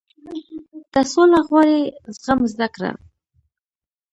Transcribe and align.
•که 0.93 1.01
سوله 1.11 1.39
غواړې، 1.47 1.81
زغم 2.23 2.39
زده 2.53 2.67
کړه. 2.75 2.91